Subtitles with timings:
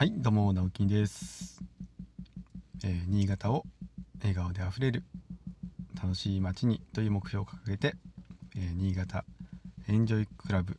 [0.00, 1.60] はい、どうも、直樹です、
[2.82, 3.66] えー新潟を
[4.20, 5.02] 笑顔であふれる
[6.02, 7.96] 楽しい街にという目標を掲げて、
[8.56, 9.26] えー新潟
[9.88, 10.78] エンジョイクラブ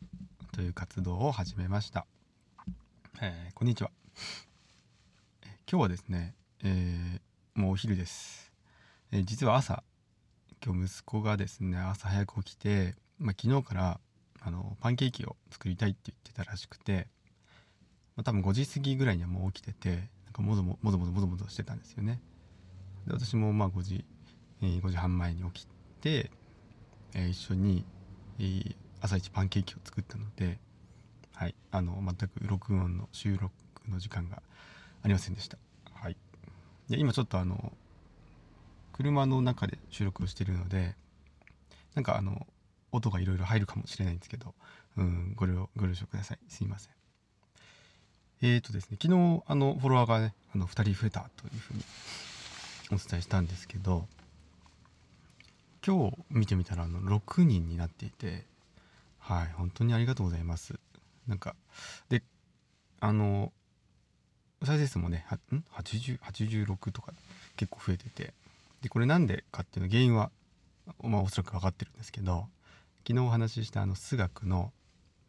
[0.53, 2.07] という活動を始めました。
[3.21, 3.91] えーこんにちは、
[5.71, 6.33] 今日はですね、
[6.63, 7.21] え
[7.53, 8.51] もうお昼です。
[9.11, 9.83] え実は朝、
[10.65, 13.99] 今日息子がですね、朝早く起きて、まあ、昨日から
[14.39, 17.07] あのパンケーキを作りたいって言ってたらしくて、
[18.15, 22.21] まあ、多分5時過ぎぐらいにはもう起きててなんかもぞももぞもぞもぞもぞしてたんですよね。
[23.07, 24.05] で私もまあ5時、
[24.61, 25.67] えー5時半前に起き
[26.01, 26.31] て、
[27.13, 27.85] えー一緒に、
[28.39, 30.59] えー朝一パンケーキを作ったので
[31.33, 33.51] はいあの全く録音の収録
[33.89, 34.43] の時間が
[35.01, 35.57] ありませんでした。
[35.93, 36.17] はい。
[36.89, 37.73] で今ちょっとあの
[38.93, 40.95] 車の中で収録をしてるので
[41.95, 42.45] なんかあの
[42.91, 44.53] 音がいろいろ入るかもしれないんですけど、
[44.97, 46.39] うん、ご了ご了承ください。
[46.47, 47.00] すいません。
[48.43, 51.83] えーとですね、昨日あのフォロワーがねあの2人増えたというふうに
[52.91, 54.07] お伝えしたんですけど
[55.85, 58.45] 今日見てみたらあの6人になっていて
[59.19, 60.79] はい本当にありがとうございます。
[61.27, 61.55] なんか
[62.09, 62.23] で
[62.99, 63.53] あの
[64.63, 67.13] 再生数もねん？80 86とか
[67.57, 68.33] 結構増えてて
[68.81, 70.31] でこれなんでかっていうの原因は
[71.03, 72.47] まあおそらく分かってるんですけど
[73.07, 74.71] 昨日お話ししたあの数学の、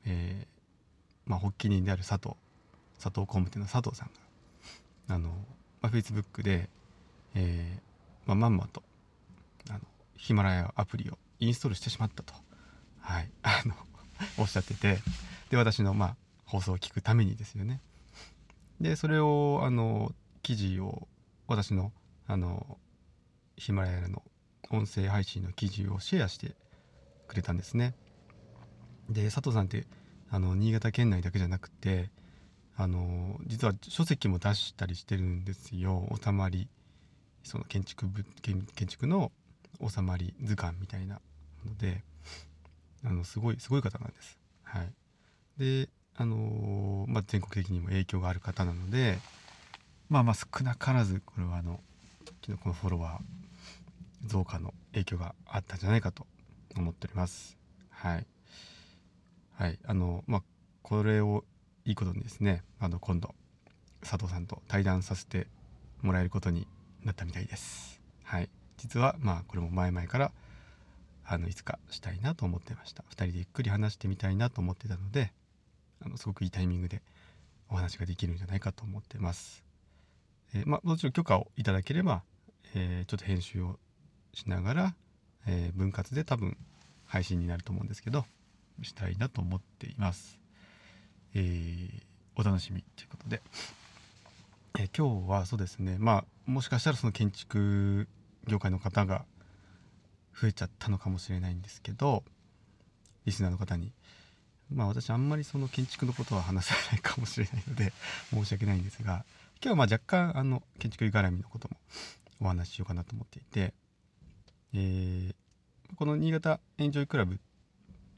[0.06, 2.36] えーまあ、発起人である佐藤
[3.02, 4.10] 佐藤工務店の佐藤さん
[5.08, 5.30] があの、
[5.80, 6.70] まあ、Facebook で、
[7.34, 8.84] えーまあ、まんまと
[9.70, 9.80] あの
[10.16, 12.32] ヒマラヤアプリをインストールしてしまったと、
[13.00, 13.74] はい、 あの
[14.38, 14.98] おっしゃってて
[15.50, 17.80] で私の、まあ、放送を聞くためにですよね。
[18.80, 21.08] でそれをあの記事を
[21.48, 21.92] 私の
[22.28, 22.78] あの
[23.56, 24.22] ヒマラヤの
[24.70, 26.54] 音声配信の記事をシェアして
[27.26, 27.94] くれたんですね。
[29.10, 29.86] で佐藤さんって
[30.30, 32.10] あの新潟県内だけじゃなくて
[32.82, 36.08] あの実は書籍も出したりしてるんですよ。
[36.22, 36.68] 収まり。
[37.44, 39.32] その建築部建建築の
[39.88, 41.20] 収まり図鑑みたいな
[41.66, 42.02] ので。
[43.04, 44.38] あのすごいすごい方なんです。
[44.62, 44.92] はい、
[45.58, 49.18] であの、まあ、全国的にも影響がある方なので。
[50.12, 51.80] まあまあ少なからずこれはあの
[52.42, 56.26] 昨日このフォロワー増加の影響があったんじゃないかと
[56.76, 57.56] 思っております。
[57.88, 58.26] はい、
[59.54, 60.42] はい、あのまあ
[60.82, 61.44] これを
[61.84, 63.34] いいことにですねあの今度
[64.00, 65.46] 佐藤さんと対談させて
[66.02, 66.66] もらえることに
[67.04, 68.00] なったみたいです。
[68.24, 68.48] はい。
[68.76, 70.32] 実はまあこれも前々から
[71.24, 73.04] あのいつかしたいなと思ってました。
[73.10, 75.32] 2人でゆっくり話してみたいなと思ってたので
[76.04, 77.02] あのすごくいいタイミングで
[77.68, 79.64] お話ができるんじゃないかと思ってます、
[80.54, 82.22] えーまあもちろん許可をいただければ、
[82.74, 83.78] えーちょっと編集を
[84.34, 84.94] しながら、
[85.46, 86.56] えー分割で多分
[87.06, 88.24] 配信になると思うんですけど
[88.82, 90.41] したいなと思っています。
[91.34, 92.02] えー
[92.34, 93.42] お楽しみということで、
[94.78, 95.96] えー今日はそうですね。
[95.98, 98.08] まあもしかしたらその建築
[98.46, 99.24] 業界の方が
[100.40, 102.24] 増えちゃったのかもしれないんですけど
[103.26, 103.92] リスナーの方に。
[104.74, 107.92] まあ私あんまりその建築のことは話せないかもしれないので
[108.32, 109.26] 申し訳ないんですが
[109.62, 111.76] 今日はまあ若干あの建築絡みのことも
[112.40, 113.74] お話ししようかなと思っていて、
[114.72, 115.34] えー
[115.94, 117.38] この新潟エンジョイクラブ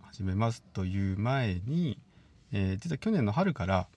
[0.00, 1.98] 始めますという前に、
[2.56, 3.88] えー実は去年の春から、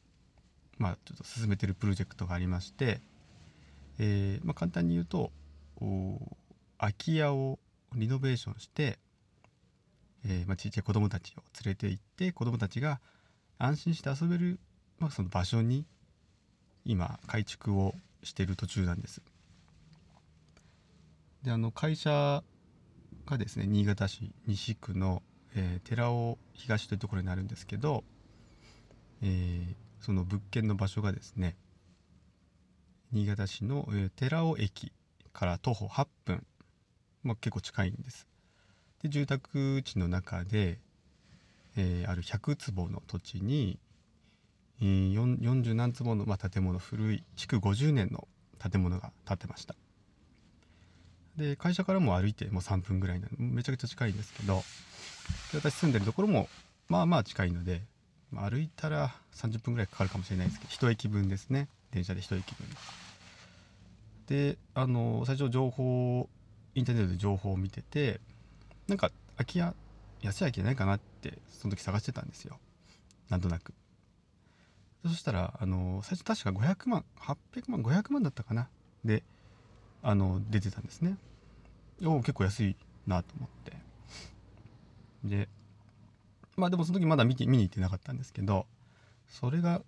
[0.79, 3.01] まあ、ちょっと進めてるプロジェクトがありまして、
[3.99, 5.31] えーまあ、簡単に言うと
[6.79, 7.59] 空き家を
[7.93, 8.97] リノベーションして、
[10.25, 12.99] えまあ、ちっちゃい子どもたちを連れて行って子どもたちが
[13.59, 14.59] 安心して遊べる、
[14.97, 15.85] まあ、その場所に
[16.83, 19.21] 今改築をしている途中なんです。
[21.43, 22.43] であの会社
[23.27, 25.21] がですね新潟市西区の、
[25.55, 28.03] えー寺尾東というところになるんですけど、
[29.21, 31.57] えーその物件の場所がですね
[33.11, 34.91] 新潟市の、え寺尾駅
[35.33, 36.45] から徒歩8分、
[37.23, 38.27] まあ、結構近いんです。
[39.01, 40.79] で住宅地の中で、
[41.75, 43.79] えーある100坪の土地に、
[44.81, 48.27] えー、40何坪の、まあ、建物古い築50年の
[48.59, 49.75] 建物が建ってました。
[51.37, 54.63] で会社からも歩いてもう3分ぐらいなのめちゃくちゃ近いんですけど
[55.51, 56.49] で私住んでるところも
[56.87, 57.83] まあまあ近いので、
[58.33, 61.69] 歩いたら30分ぐらいかかるかもしれないですけど一駅分ですね。
[61.91, 62.67] 電車で一駅分。
[64.27, 66.29] であの最初情報
[66.75, 68.19] インターネットで情報を見てて
[68.87, 69.73] なんか空き家
[70.21, 72.59] 安い空き家ないかなってその時探してたんですよ。
[73.29, 73.73] なんとなく。
[75.05, 78.67] そしたらあの最初確か500万800万500万だったかな。
[79.05, 79.23] で
[80.03, 81.17] あの出てたんですね。
[82.03, 82.75] おお結構安い
[83.05, 83.77] なと思って。
[85.23, 85.49] で
[86.57, 88.65] まあでもその時まだ見て見に行ってなかったんですけど
[89.27, 89.81] それが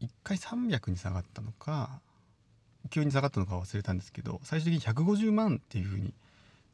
[0.00, 2.00] 1回300に下がったのか
[2.90, 6.12] 急に下がったのか忘れたんですけど最終的に150万っていうふうに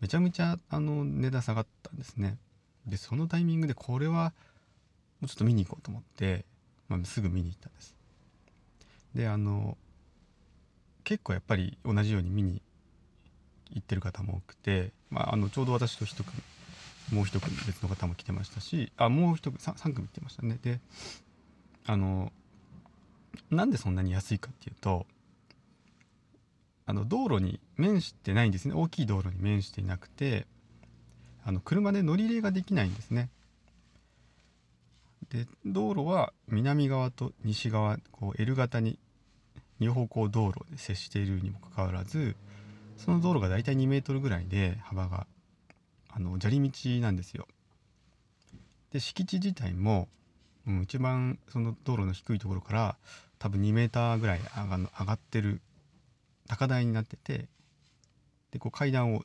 [0.01, 2.39] めちゃめちゃあの値段下がったんですね。
[2.87, 4.33] でそのタイミングでこれは
[5.21, 6.47] もうちょっと見に行こうと思って、
[6.89, 7.95] まあ、すぐ見に行ったんです。
[9.15, 9.77] であの
[11.05, 12.63] 結構やっぱり同じように見に
[13.71, 16.41] 行ってる方も多くて、まあ、あのちょうど私と一組
[17.12, 20.59] もう一組別の方も来てましたしあもう一組 3, 3組来てましたね。
[20.62, 20.81] で
[21.87, 22.33] あの
[23.51, 25.07] なんでそんなに安いかっていうと
[26.87, 28.75] あの道路に面してないんですね。
[28.75, 30.47] 大きい道路に面していなくて
[31.45, 33.31] あの車で乗り入れができないんですね。
[35.31, 38.99] で道路は南側と西側こう L 型に
[39.81, 42.37] 2方向道路で接しているにもかかわらず
[42.99, 45.27] その道路が大体2メートルぐらいで幅が
[46.12, 47.47] あの砂利道なんですよ。
[48.93, 50.09] で敷地自体も、
[50.67, 52.97] うん、一番その道路の低いところから
[53.39, 55.61] 多分2メーターぐらい上が上がってる
[56.49, 57.47] 高台になってて
[58.51, 59.23] でこう階段を、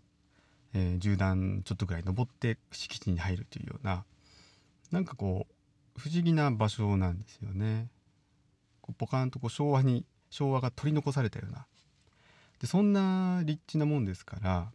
[0.74, 4.06] えー、10段ちょっとぐらい登って敷地に入るというような
[4.92, 7.88] なんかこう不思議な場所なんですよね。
[8.82, 11.66] こうポカンとこう昭和に昭和が取り残されたような
[12.60, 14.72] でそんな立地なもんですから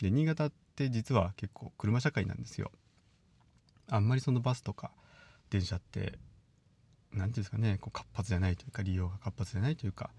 [0.00, 2.70] で新潟って実は結構車社会なんですよ。
[3.90, 4.90] あんまりそのバスとか
[5.50, 6.16] 電車って何て
[7.12, 10.10] 言うんですかねこう活発じゃないというか利用が活発じゃないというか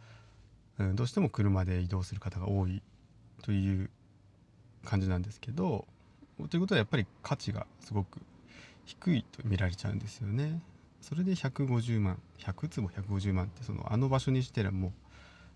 [0.79, 2.81] うん、どうしても車で移動する方が多い
[3.43, 3.89] という
[4.85, 5.85] 感じなんですけど
[6.49, 8.19] ということはやっぱり価値がすごく
[8.85, 10.61] 低いと見られちゃうんですよね。
[11.01, 14.91] それで150万100坪150万ってそのあの場所にしてらもう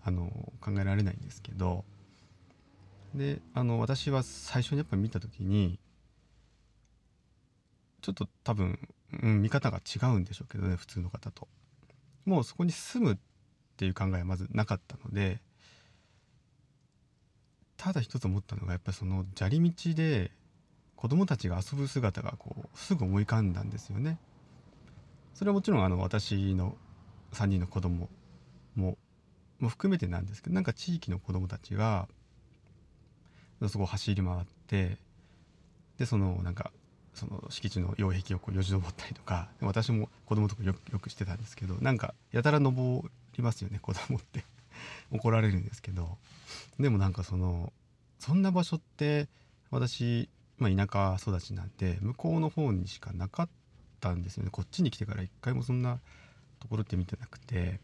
[0.04, 0.30] あの
[0.60, 1.84] 考えられないんですけど
[3.14, 5.78] であの私は最初にやっぱ見た時に
[8.02, 8.78] ちょっと多分、
[9.22, 11.48] うん、見方が違うんでしょうけどね普通の方と。
[12.26, 13.16] もうそこに住むっ
[13.76, 15.40] ていう考えはまずなかったので
[17.76, 20.30] ただ一つ思ったのがやっぱりその砂利道で
[20.96, 24.18] 子供たちが遊ぶ姿がこうすぐ思い浮かんだんですよね。
[25.34, 26.76] それはもちろんあの私の
[27.32, 28.08] 3人の子供
[28.74, 28.96] も
[29.60, 32.08] も含めてなんですけどなんか地域の子供たちが
[33.68, 34.96] そこを走り回って
[35.98, 36.70] でそのなんか
[37.14, 44.44] その敷地の擁壁をこうよじ登ったりとか私も子供とかよくしてたんですけどなんかやたら登りますよね子供って。
[45.10, 46.18] 怒られるんですけど。
[46.78, 47.72] でもなんかその
[48.18, 49.28] そんな場所って
[49.70, 50.28] 私、
[50.58, 53.48] まあ、田舎育ちなんで向こうの方にしかなかっ
[54.00, 54.50] たんですよね。
[54.50, 56.00] こっちに来てから一回もそんな
[56.60, 57.80] ところって見てなくて。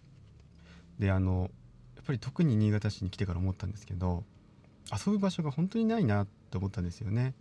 [0.99, 1.51] であの
[1.97, 4.25] やっぱり特に新潟市に来てから思ったんですけど
[4.93, 7.35] 遊ぶ場所が本当にないなって思ったんですよね。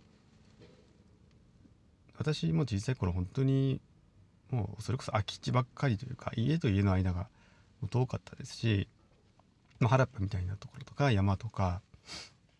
[2.16, 3.80] 私も小さい頃本当に
[4.50, 7.28] もうそれこそ空き地ばっかりというか家と家の間が
[7.88, 8.88] 遠かったですし、
[9.78, 11.80] まあ、原っぱみたいなところとか山とか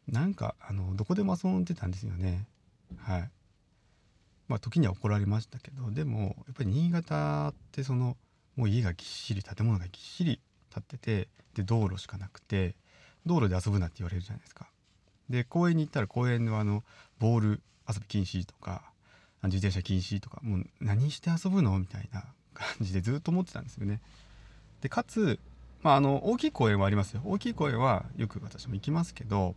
[0.08, 2.46] なんかあのどこでも遊んでたんですよね。
[2.98, 3.31] はい。
[4.48, 8.16] まあ時には怒られましたけどでもやっぱり新潟ってその
[8.56, 10.40] もう家がぎっしり建物がぎっしり
[10.75, 12.75] 建っててで道路しかなくて
[13.26, 14.69] 道路で遊ぶなって言われるじゃないですか。
[15.30, 16.82] で公園に行ったら公園のあの
[17.18, 18.82] ボール遊び禁止とか
[19.44, 21.78] 自転車禁止とかもう何して遊ぶの？
[21.78, 24.02] みたいな感じでずっと思ってたんですよね。
[24.82, 25.38] でかつ、
[25.82, 27.22] まあ、あの大きい公園はありますよ。
[27.25, 29.54] 大きい公園はよく私も行きますけど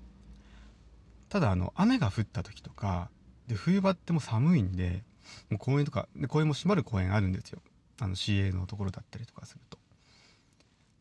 [1.28, 3.10] ただあの雨が降った時とか
[3.48, 5.04] で冬場っても寒いんで
[5.50, 7.60] もう公園とかで公園も閉まる公園あるんですよ。
[8.00, 9.78] あの市営のところだったりとかすると。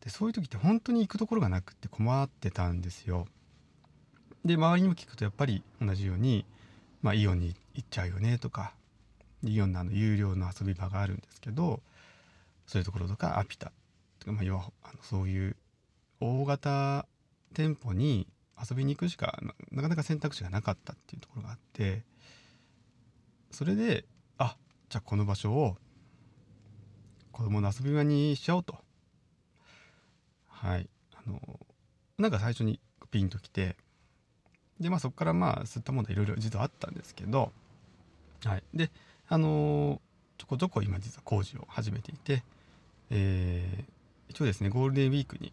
[0.01, 3.27] でそういう時って本当に行くところがなくて困ってたんですよ。
[4.45, 6.45] で周りにも聞くとやっぱり同じように、
[7.01, 8.73] まあ、イオンに行っちゃうよねとか
[9.45, 11.81] イオンのあの有料の遊び場があるんですけど
[12.67, 13.73] そういうところとかアピタ
[14.19, 15.57] とかまあ、要はあのそういう
[16.21, 17.07] 大型
[17.55, 19.41] 店舗に遊びに行くしか
[19.73, 22.03] なかなか選択肢がなかったっていうところがあって
[23.51, 24.05] それで
[24.39, 24.57] あ
[24.89, 25.77] じゃあこの場所を
[27.33, 28.77] 子供の遊び場にしちゃおうと。
[30.49, 30.89] はい。
[31.15, 31.41] あの
[32.19, 32.79] なんか最初に
[33.11, 33.77] ピンときて
[34.83, 37.53] でまあそこからまあそういったものいろいろ実はあったんですけど
[38.45, 38.91] はいで
[39.29, 40.01] あの
[40.39, 42.43] ちょこちょこ今実は工事を始めていて
[43.11, 43.93] えー
[44.33, 45.53] 一応ですねゴールデンウィークに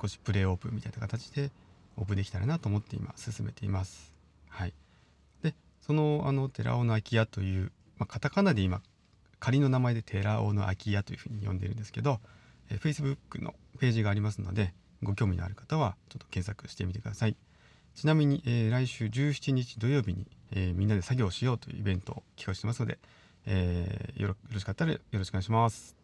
[0.00, 1.50] 少しプレーオープンみたいな形で
[1.98, 4.12] オープンできたらなと思って今進めています。
[4.48, 4.72] はい、
[5.42, 8.80] でそのあの寺尾の空き家という、まあ、カタカナで今
[9.40, 12.18] 仮の名前で寺尾の空き家というふうに呼んでるんですけど、
[12.70, 17.36] えー、Facebook のページがありますのでご興味のある方はちょっと検索してみてください。
[17.94, 22.98] ちなみに、えー、来週17日土曜日に、えー、みんなで作業しようというイベントを企画してますので、
[23.46, 26.03] えー、よろしかったらよろしくお願いします。